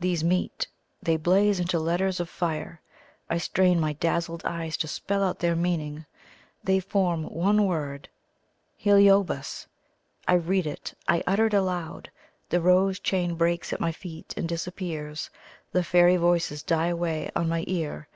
These 0.00 0.24
meet; 0.24 0.66
they 1.02 1.18
blaze 1.18 1.60
into 1.60 1.78
letters 1.78 2.20
of 2.20 2.30
fire. 2.30 2.80
I 3.28 3.36
strain 3.36 3.78
my 3.78 3.92
dazzled 3.92 4.40
eyes 4.46 4.78
to 4.78 4.88
spell 4.88 5.22
out 5.22 5.40
their 5.40 5.54
meaning. 5.54 6.06
They 6.64 6.80
form 6.80 7.24
one 7.24 7.66
word 7.66 8.08
HELIOBAS. 8.78 9.66
I 10.26 10.32
read 10.36 10.66
it. 10.66 10.94
I 11.06 11.22
utter 11.26 11.48
it 11.48 11.52
aloud. 11.52 12.10
The 12.48 12.62
rose 12.62 12.98
chain 12.98 13.34
breaks 13.34 13.70
at 13.74 13.78
my 13.78 13.92
feet, 13.92 14.32
and 14.38 14.48
disappears. 14.48 15.28
The 15.72 15.84
fairy 15.84 16.16
voices 16.16 16.62
die 16.62 16.86
away 16.88 17.30
on 17.36 17.46
my 17.46 17.64
ear. 17.66 18.08